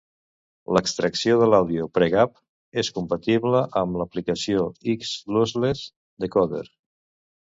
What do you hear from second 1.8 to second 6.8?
pregap és compatible amb l'aplicació X Lossless Decoder.